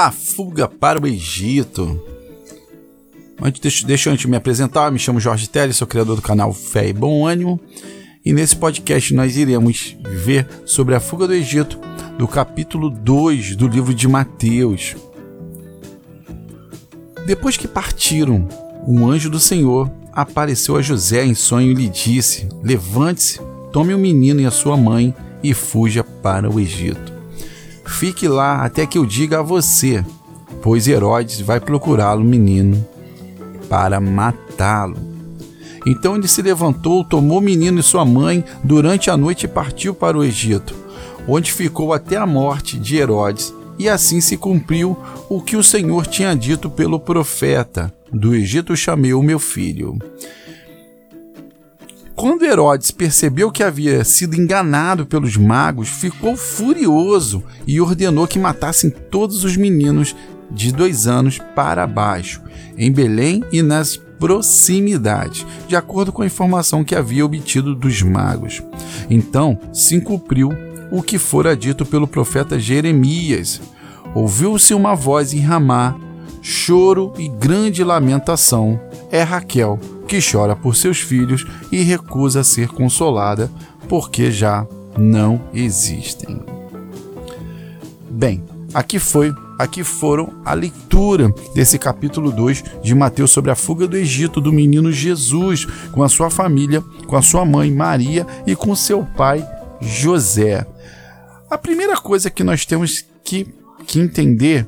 [0.00, 2.00] A fuga para o Egito.
[3.42, 6.52] Antes, deixa, deixa eu antes me apresentar, me chamo Jorge Teles, sou criador do canal
[6.52, 7.58] Fé e Bom Ânimo.
[8.24, 11.80] E nesse podcast nós iremos ver sobre a fuga do Egito,
[12.16, 14.94] do capítulo 2 do livro de Mateus.
[17.26, 18.46] Depois que partiram,
[18.86, 23.40] um anjo do Senhor apareceu a José em sonho e lhe disse: Levante-se,
[23.72, 25.12] tome o menino e a sua mãe
[25.42, 27.17] e fuja para o Egito.
[27.88, 30.04] Fique lá até que eu diga a você,
[30.62, 32.86] pois Herodes vai procurá-lo, menino,
[33.68, 34.96] para matá-lo.
[35.84, 39.94] Então ele se levantou, tomou o menino e sua mãe durante a noite e partiu
[39.94, 40.74] para o Egito,
[41.26, 43.54] onde ficou até a morte de Herodes.
[43.78, 44.96] E assim se cumpriu
[45.28, 49.98] o que o Senhor tinha dito pelo profeta: Do Egito chamei o meu filho.
[52.18, 58.90] Quando Herodes percebeu que havia sido enganado pelos magos, ficou furioso e ordenou que matassem
[58.90, 60.16] todos os meninos
[60.50, 62.42] de dois anos para baixo,
[62.76, 68.64] em Belém e nas proximidades, de acordo com a informação que havia obtido dos magos.
[69.08, 70.50] Então se cumpriu
[70.90, 73.60] o que fora dito pelo profeta Jeremias.
[74.12, 75.94] Ouviu-se uma voz em Ramá,
[76.48, 78.80] choro e grande lamentação.
[79.10, 83.50] É Raquel que chora por seus filhos e recusa ser consolada
[83.86, 86.40] porque já não existem.
[88.08, 93.86] Bem, aqui foi, aqui foram a leitura desse capítulo 2 de Mateus sobre a fuga
[93.86, 98.56] do Egito do menino Jesus com a sua família, com a sua mãe Maria e
[98.56, 99.46] com seu pai
[99.82, 100.66] José.
[101.50, 103.46] A primeira coisa que nós temos que,
[103.86, 104.66] que entender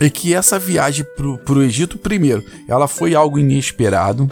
[0.00, 4.30] é que essa viagem para o Egito, primeiro, ela foi algo inesperado.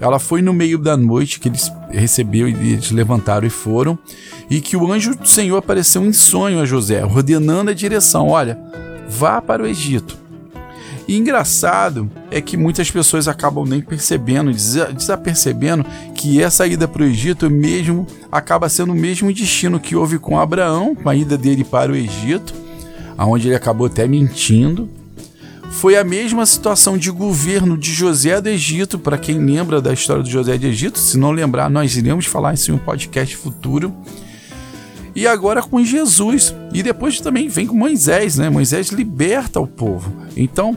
[0.00, 3.98] Ela foi no meio da noite que eles receberam e eles levantaram e foram.
[4.48, 8.58] E que o anjo do Senhor apareceu em sonho a José, ordenando a direção: olha,
[9.08, 10.24] vá para o Egito.
[11.06, 15.84] E engraçado é que muitas pessoas acabam nem percebendo, desapercebendo
[16.14, 20.38] que essa ida para o Egito mesmo acaba sendo o mesmo destino que houve com
[20.38, 22.54] Abraão, com a ida dele para o Egito,
[23.16, 24.88] aonde ele acabou até mentindo
[25.74, 30.22] foi a mesma situação de governo de José do Egito, para quem lembra da história
[30.22, 33.92] de José do Egito, se não lembrar, nós iremos falar isso em um podcast futuro.
[35.16, 36.54] E agora com Jesus.
[36.72, 38.48] E depois também vem com Moisés, né?
[38.48, 40.12] Moisés liberta o povo.
[40.36, 40.76] Então,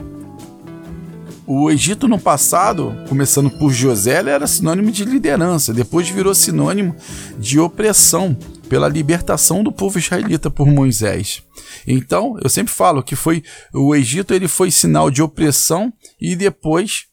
[1.45, 6.95] o Egito no passado, começando por José, era sinônimo de liderança, depois virou sinônimo
[7.39, 8.35] de opressão
[8.69, 11.41] pela libertação do povo israelita por Moisés.
[11.87, 17.05] Então, eu sempre falo que foi o Egito ele foi sinal de opressão e depois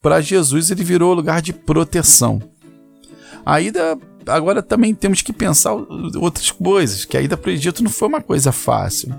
[0.00, 2.40] para Jesus ele virou lugar de proteção.
[3.44, 7.82] A ida agora também temos que pensar outras coisas, que a ida para o Egito
[7.82, 9.14] não foi uma coisa fácil.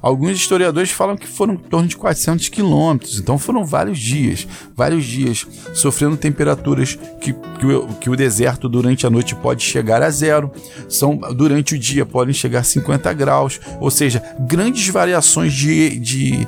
[0.00, 4.46] Alguns historiadores falam que foram em torno de 400 quilômetros, então foram vários dias,
[4.76, 10.02] vários dias sofrendo temperaturas que, que o, que, o, deserto durante a noite pode chegar
[10.02, 10.52] a zero,
[10.88, 16.46] são durante o dia podem chegar a 50 graus, ou seja, grandes variações de, de,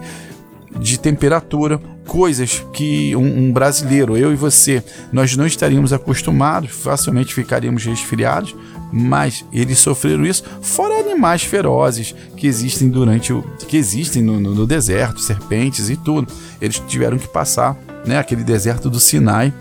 [0.78, 4.82] de temperatura, coisas que um, um brasileiro, eu e você,
[5.12, 8.54] nós não estaríamos acostumados, facilmente ficaríamos resfriados,
[8.92, 14.54] mas eles sofreram isso, fora animais ferozes que existem durante o que existem no, no,
[14.54, 16.32] no deserto, serpentes e tudo.
[16.60, 19.52] Eles tiveram que passar, né, aquele deserto do Sinai,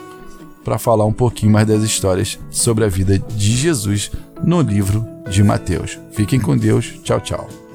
[0.62, 4.10] para falar um pouquinho mais das histórias sobre a vida de Jesus
[4.44, 5.98] no livro de Mateus.
[6.12, 6.92] Fiquem com Deus.
[7.02, 7.65] Tchau, tchau.